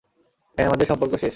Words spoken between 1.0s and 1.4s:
শেষ।